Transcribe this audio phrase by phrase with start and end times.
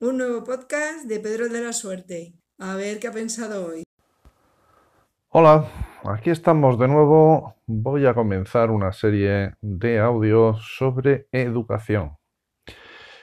[0.00, 2.32] Un nuevo podcast de Pedro de la Suerte.
[2.56, 3.82] A ver qué ha pensado hoy.
[5.30, 5.66] Hola,
[6.04, 7.56] aquí estamos de nuevo.
[7.66, 12.16] Voy a comenzar una serie de audios sobre educación.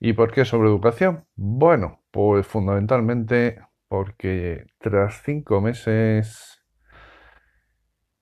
[0.00, 1.24] ¿Y por qué sobre educación?
[1.36, 6.64] Bueno, pues fundamentalmente porque tras cinco meses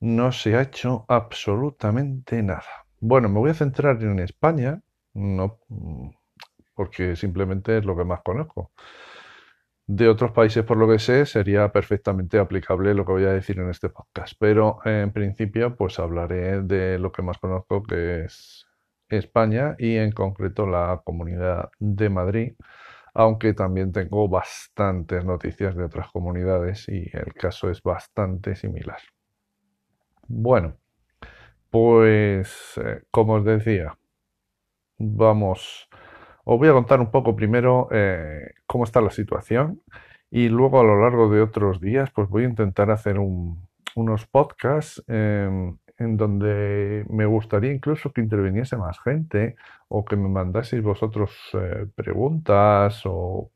[0.01, 2.87] no se ha hecho absolutamente nada.
[3.01, 4.83] Bueno, me voy a centrar en España,
[5.15, 5.61] no
[6.75, 8.73] porque simplemente es lo que más conozco.
[9.87, 13.59] De otros países, por lo que sé, sería perfectamente aplicable lo que voy a decir
[13.59, 14.35] en este podcast.
[14.39, 18.67] Pero en principio, pues hablaré de lo que más conozco, que es
[19.09, 22.55] España y en concreto la Comunidad de Madrid,
[23.13, 28.99] aunque también tengo bastantes noticias de otras comunidades y el caso es bastante similar.
[30.27, 30.77] Bueno,
[31.71, 33.99] pues eh, como os decía,
[34.99, 35.89] vamos
[36.45, 39.81] os voy a contar un poco primero eh, cómo está la situación
[40.31, 45.03] y luego a lo largo de otros días pues voy a intentar hacer unos podcasts
[45.09, 49.57] em, en donde me gustaría incluso que interviniese más gente
[49.89, 53.51] o que me mandaseis vosotros eh, preguntas o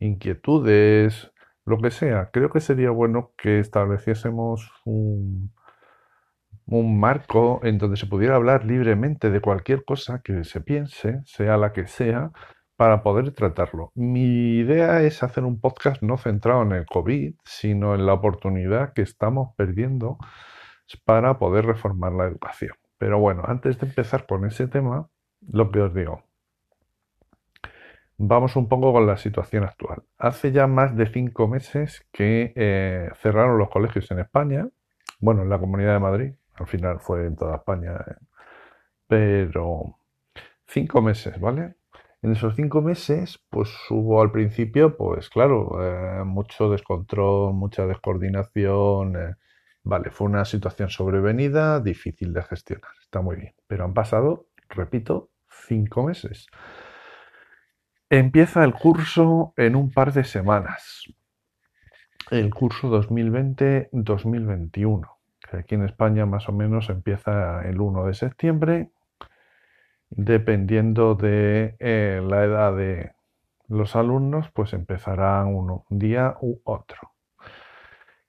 [0.00, 1.30] inquietudes,
[1.64, 2.30] lo que sea.
[2.32, 5.52] Creo que sería bueno que estableciésemos un,
[6.70, 11.56] un marco en donde se pudiera hablar libremente de cualquier cosa que se piense, sea
[11.56, 12.30] la que sea,
[12.76, 13.92] para poder tratarlo.
[13.94, 18.94] Mi idea es hacer un podcast no centrado en el COVID, sino en la oportunidad
[18.94, 20.16] que estamos perdiendo
[21.04, 22.72] para poder reformar la educación.
[22.98, 25.08] Pero bueno, antes de empezar con ese tema,
[25.46, 26.22] lo que os digo.
[28.16, 30.02] Vamos un poco con la situación actual.
[30.18, 34.68] Hace ya más de cinco meses que eh, cerraron los colegios en España,
[35.18, 37.92] bueno, en la Comunidad de Madrid, al final fue en toda España.
[38.06, 38.14] Eh.
[39.06, 39.98] Pero
[40.66, 41.74] cinco meses, ¿vale?
[42.22, 49.16] En esos cinco meses, pues hubo al principio, pues claro, eh, mucho descontrol, mucha descoordinación.
[49.16, 49.36] Eh.
[49.82, 52.90] vale, fue una situación sobrevenida, difícil de gestionar.
[53.00, 53.54] Está muy bien.
[53.66, 55.30] Pero han pasado, repito,
[55.66, 56.48] cinco meses.
[58.10, 61.04] Empieza el curso en un par de semanas.
[62.30, 65.19] El curso 2020-2021
[65.58, 68.90] aquí en España más o menos empieza el 1 de septiembre,
[70.10, 73.12] dependiendo de eh, la edad de
[73.68, 77.12] los alumnos, pues empezará uno, un día u otro.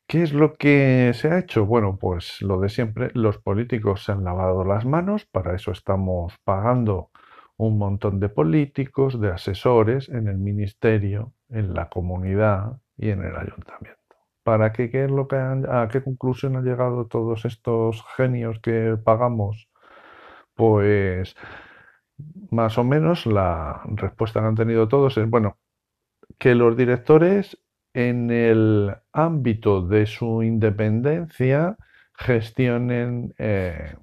[0.08, 1.66] ¿Qué es lo que se ha hecho?
[1.66, 6.38] Bueno, pues lo de siempre, los políticos se han lavado las manos, para eso estamos
[6.44, 7.12] pagando
[7.56, 13.36] un montón de políticos, de asesores en el ministerio, en la comunidad y en el
[13.38, 14.01] ayuntamiento.
[14.44, 18.98] ¿Para qué, qué es lo que a qué conclusión han llegado todos estos genios que
[19.04, 19.70] pagamos?
[20.56, 21.36] Pues
[22.50, 25.58] más o menos la respuesta que han tenido todos es, bueno,
[26.38, 27.58] que los directores
[27.94, 31.78] en el ámbito de su independencia
[32.14, 33.96] gestionen eh,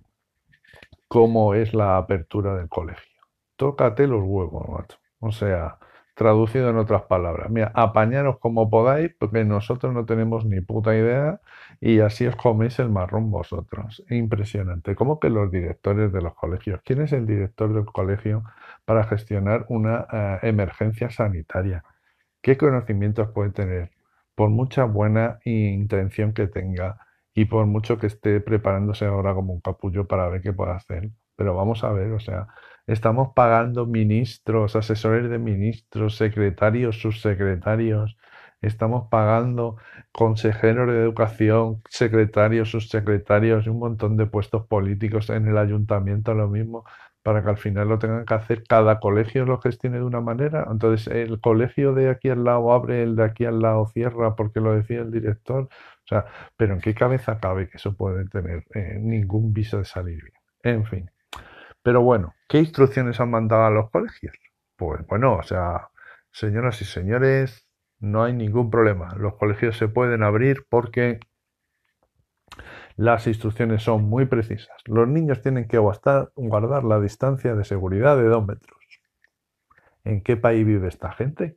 [1.08, 3.22] cómo es la apertura del colegio.
[3.56, 4.98] Tócate los huevos, macho.
[5.20, 5.78] O sea,
[6.18, 11.40] Traducido en otras palabras, mira, apañaros como podáis, porque nosotros no tenemos ni puta idea
[11.80, 14.04] y así os coméis el marrón vosotros.
[14.10, 14.96] Impresionante.
[14.96, 16.80] ¿Cómo que los directores de los colegios?
[16.84, 18.42] ¿Quién es el director del colegio
[18.84, 21.84] para gestionar una eh, emergencia sanitaria?
[22.42, 23.92] ¿Qué conocimientos puede tener?
[24.34, 26.98] Por mucha buena intención que tenga
[27.32, 31.10] y por mucho que esté preparándose ahora como un capullo para ver qué puede hacer.
[31.36, 32.48] Pero vamos a ver, o sea,
[32.88, 38.16] Estamos pagando ministros, asesores de ministros, secretarios, subsecretarios.
[38.62, 39.76] Estamos pagando
[40.10, 46.48] consejeros de educación, secretarios, subsecretarios y un montón de puestos políticos en el ayuntamiento, lo
[46.48, 46.84] mismo,
[47.22, 48.64] para que al final lo tengan que hacer.
[48.66, 50.66] Cada colegio lo gestione de una manera.
[50.70, 54.60] Entonces, el colegio de aquí al lado abre, el de aquí al lado cierra porque
[54.60, 55.64] lo decía el director.
[55.64, 56.24] O sea,
[56.56, 60.34] pero ¿en qué cabeza cabe que eso puede tener eh, ningún viso de salir bien?
[60.78, 61.10] En fin.
[61.88, 64.36] Pero bueno, ¿qué instrucciones han mandado a los colegios?
[64.76, 65.88] Pues bueno, o sea,
[66.30, 67.66] señoras y señores,
[67.98, 69.14] no hay ningún problema.
[69.16, 71.18] Los colegios se pueden abrir porque
[72.96, 74.76] las instrucciones son muy precisas.
[74.84, 78.78] Los niños tienen que guardar la distancia de seguridad de dos metros.
[80.04, 81.56] ¿En qué país vive esta gente?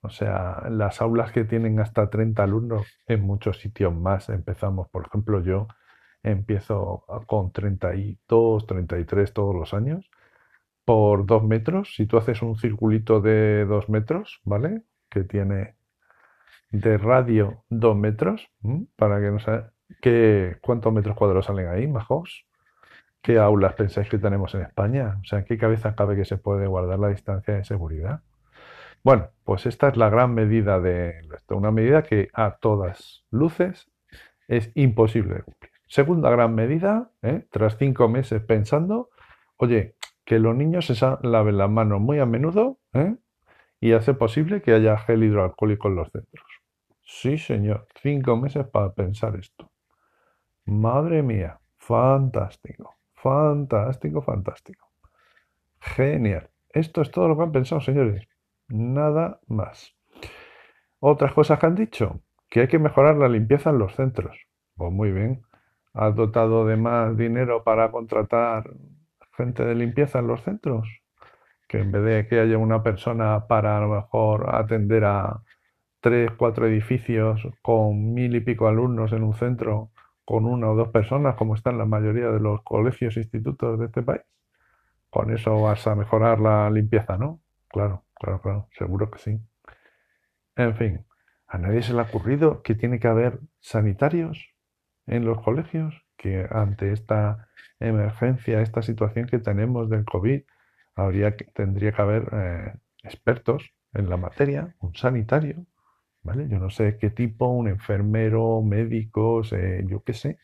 [0.00, 5.08] O sea, las aulas que tienen hasta 30 alumnos, en muchos sitios más empezamos, por
[5.08, 5.68] ejemplo, yo
[6.22, 10.10] empiezo con 32, 33 todos los años
[10.84, 11.94] por 2 metros.
[11.96, 14.82] Si tú haces un circulito de 2 metros, ¿vale?
[15.10, 15.76] Que tiene
[16.70, 18.50] de radio 2 metros,
[18.96, 22.46] para que no sea, ¿qué, ¿cuántos metros cuadrados salen ahí, majos?
[23.22, 25.18] ¿Qué aulas pensáis que tenemos en España?
[25.20, 28.22] O sea, ¿en qué cabeza cabe que se puede guardar la distancia de seguridad?
[29.04, 33.90] Bueno, pues esta es la gran medida de esto, una medida que a todas luces
[34.48, 35.44] es imposible.
[35.88, 37.46] Segunda gran medida, ¿eh?
[37.50, 39.08] tras cinco meses pensando,
[39.56, 43.16] oye, que los niños se laven las manos muy a menudo ¿eh?
[43.80, 46.46] y hace posible que haya gel hidroalcohólico en los centros.
[47.02, 49.70] Sí, señor, cinco meses para pensar esto.
[50.66, 54.88] Madre mía, fantástico, fantástico, fantástico.
[55.80, 56.50] Genial.
[56.68, 58.28] Esto es todo lo que han pensado, señores.
[58.68, 59.96] Nada más.
[61.00, 62.20] Otras cosas que han dicho,
[62.50, 64.36] que hay que mejorar la limpieza en los centros.
[64.76, 65.42] Pues muy bien.
[65.98, 68.70] ¿Has dotado de más dinero para contratar
[69.36, 70.86] gente de limpieza en los centros?
[71.66, 75.42] Que en vez de que haya una persona para a lo mejor atender a
[76.00, 79.90] tres, cuatro edificios con mil y pico alumnos en un centro,
[80.24, 83.86] con una o dos personas, como están la mayoría de los colegios e institutos de
[83.86, 84.22] este país.
[85.10, 87.40] Con eso vas a mejorar la limpieza, ¿no?
[87.66, 89.40] Claro, claro, claro, seguro que sí.
[90.54, 91.04] En fin,
[91.48, 94.54] ¿a nadie se le ha ocurrido que tiene que haber sanitarios
[95.08, 95.94] en los colegios?
[96.16, 97.48] Que ante esta
[97.80, 100.42] emergencia, esta situación que tenemos del COVID,
[100.94, 105.66] habría que, tendría que haber eh, expertos en la materia, un sanitario,
[106.22, 106.48] ¿vale?
[106.48, 109.54] Yo no sé qué tipo, un enfermero, médicos,
[109.86, 110.38] yo qué sé,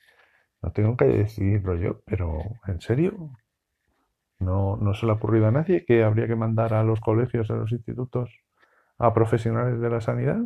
[0.62, 3.30] no tengo que decidirlo yo, pero ¿en serio?
[4.38, 7.50] No, no se le ha ocurrido a nadie que habría que mandar a los colegios,
[7.50, 8.30] a los institutos,
[8.98, 10.40] a profesionales de la sanidad.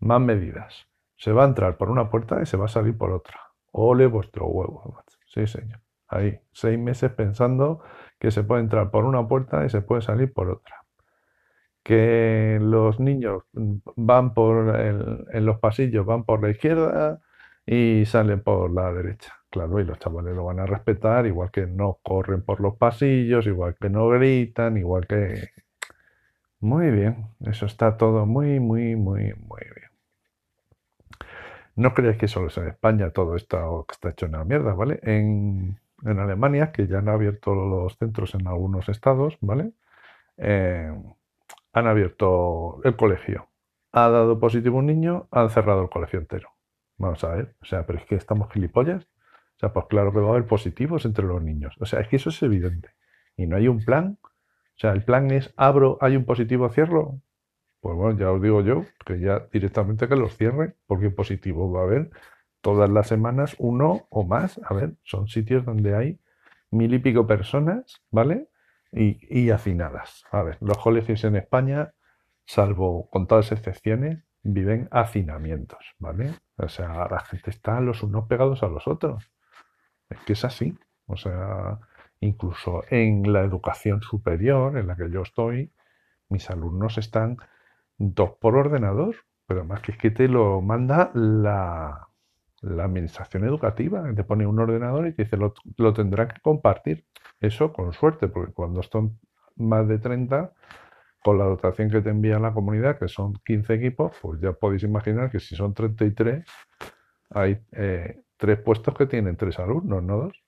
[0.00, 0.86] Más medidas.
[1.18, 3.38] Se va a entrar por una puerta y se va a salir por otra.
[3.72, 5.02] Ole vuestro huevo.
[5.26, 5.80] Sí, señor.
[6.08, 7.82] Ahí, seis meses pensando
[8.18, 10.76] que se puede entrar por una puerta y se puede salir por otra.
[11.82, 17.20] Que los niños van por en los pasillos, van por la izquierda
[17.66, 19.34] y salen por la derecha.
[19.50, 23.46] Claro, y los chavales lo van a respetar, igual que no corren por los pasillos,
[23.46, 25.50] igual que no gritan, igual que...
[26.60, 29.87] Muy bien, eso está todo muy, muy, muy, muy bien.
[31.78, 34.74] No creáis que solo es en España todo esto que está hecho en la mierda,
[34.74, 34.98] ¿vale?
[35.04, 39.70] En, Alemania, que ya han abierto los centros en algunos estados, ¿vale?
[40.38, 40.92] Eh,
[41.72, 43.48] han abierto el colegio.
[43.92, 46.50] Ha dado positivo un niño, han cerrado el colegio entero.
[46.96, 49.04] Vamos a ver, o sea, pero es que estamos gilipollas.
[49.04, 51.76] O sea, pues claro que va a haber positivos entre los niños.
[51.78, 52.90] O sea, es que eso es evidente.
[53.36, 54.18] Y no hay un plan.
[54.24, 57.20] O sea, el plan es abro, hay un positivo, cierro.
[57.80, 61.80] Pues bueno, ya os digo yo que ya directamente que los cierre, porque positivo va
[61.80, 62.10] a haber
[62.60, 64.60] todas las semanas uno o más.
[64.64, 66.20] A ver, son sitios donde hay
[66.70, 68.48] mil y pico personas, ¿vale?
[68.92, 70.24] Y, y hacinadas.
[70.32, 71.94] A ver, los colegios en España,
[72.44, 76.34] salvo con todas excepciones, viven hacinamientos, ¿vale?
[76.56, 79.30] O sea, la gente está los unos pegados a los otros.
[80.08, 80.76] Es que es así.
[81.06, 81.78] O sea,
[82.20, 85.72] incluso en la educación superior en la que yo estoy,
[86.28, 87.38] mis alumnos están
[87.98, 89.16] dos por ordenador,
[89.46, 92.08] pero más que es que te lo manda la,
[92.62, 97.06] la administración educativa, te pone un ordenador y te dice lo, tendrán que compartir.
[97.40, 99.18] Eso con suerte, porque cuando son
[99.56, 100.52] más de 30,
[101.22, 104.82] con la dotación que te envía la comunidad, que son 15 equipos, pues ya podéis
[104.84, 106.44] imaginar que si son 33,
[107.30, 110.44] hay eh, tres puestos que tienen tres alumnos, no dos.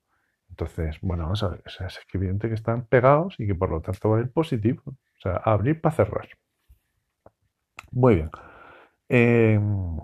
[0.51, 4.11] Entonces, bueno, vamos a ver, es evidente que están pegados y que por lo tanto
[4.11, 4.83] va a ir positivo.
[4.87, 6.29] O sea, abrir para cerrar.
[8.01, 8.31] Muy bien.
[9.09, 9.99] Em,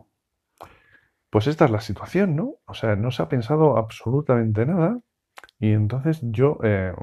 [1.30, 2.56] pues esta es la situación, ¿no?
[2.66, 5.00] O sea, no se ha pensado absolutamente nada
[5.60, 6.94] y entonces yo eh,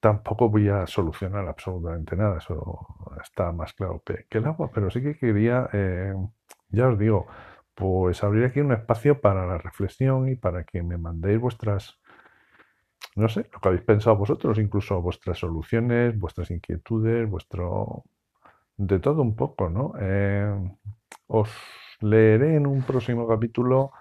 [0.00, 2.86] tampoco voy a solucionar absolutamente nada, eso
[3.22, 6.14] está más claro que, el agua, pero sí que quería, eh,
[6.70, 7.26] ya os digo,
[7.74, 11.98] pues abrir aquí un espacio para la reflexión y para que me mandéis vuestras,
[13.16, 18.04] no sé, lo que habéis pensado vosotros, incluso vuestras soluciones, vuestras inquietudes, vuestro...
[18.80, 19.92] de todo un poco, ¿no?
[20.00, 20.76] Eh,
[21.26, 21.50] os
[22.00, 23.92] leeré en un próximo capítulo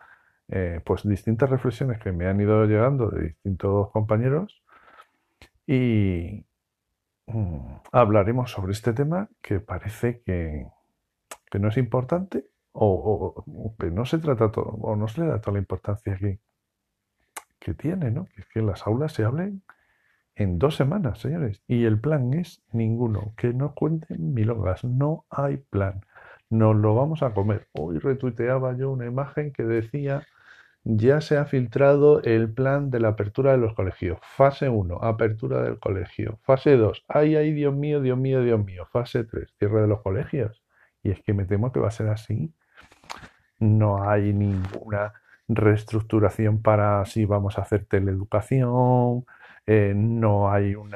[0.48, 4.63] eh, pues distintas reflexiones que me han ido llegando de distintos compañeros
[5.67, 6.45] y
[7.27, 10.65] mm, hablaremos sobre este tema que parece que,
[11.51, 13.43] que no es importante o,
[13.77, 16.39] que no se trata todo, o no se le da toda la importancia que,
[17.59, 18.25] que tiene, ¿no?
[18.33, 19.62] Que es que en las aulas se hablen
[20.39, 21.62] en dos semanas, señores.
[21.67, 23.34] Y el plan es ninguno.
[23.38, 24.84] Que no cuenten milongas.
[24.84, 26.01] No hay plan.
[26.50, 27.67] Nos lo vamos a comer.
[27.74, 30.24] Hoy retuiteaba yo una imagen que decía
[30.84, 34.17] ya se ha filtrado el plan de la apertura de los colegios.
[34.24, 36.39] Fase 1, apertura del colegio.
[36.43, 38.88] Fase 2, ay, ay, Dios mío, Dios mío, Dios mío.
[38.91, 40.63] Fase 3, cierre de los colegios.
[41.03, 42.53] Y es que me temo que va a ser así
[43.60, 45.13] no hay ninguna
[45.48, 49.25] reestructuración para si vamos a hacer teleeducación,
[49.71, 50.95] eh, no hay un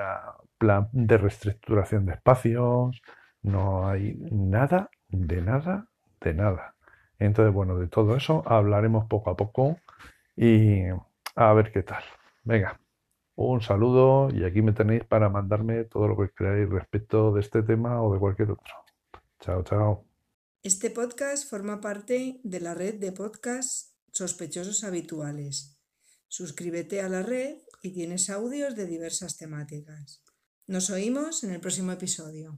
[0.58, 3.00] plan de reestructuración de espacios,
[3.44, 5.90] No hay nada, de nada,
[6.20, 6.76] de nada.
[7.20, 9.78] Entonces, bueno, de todo eso hablaremos poco a poco
[10.36, 10.86] y
[11.36, 12.04] a ver qué tal.
[12.44, 12.80] Venga,
[13.36, 17.62] un saludo y aquí me tenéis para mandarme todo lo que queráis respecto de este
[17.62, 18.74] tema o de cualquier otro.
[19.40, 20.06] Chao, chao.
[20.64, 25.78] Este podcast forma parte de la red de podcasts sospechosos habituales.
[26.28, 30.24] Suscríbete a la red y tienes audios de diversas temáticas.
[30.68, 32.58] Nos oímos en el próximo episodio.